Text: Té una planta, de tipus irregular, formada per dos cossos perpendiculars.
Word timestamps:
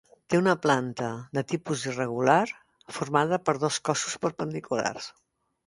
Té 0.33 0.37
una 0.43 0.53
planta, 0.61 1.09
de 1.39 1.43
tipus 1.53 1.83
irregular, 1.91 2.39
formada 2.97 3.41
per 3.51 3.57
dos 3.67 3.81
cossos 3.91 4.19
perpendiculars. 4.27 5.15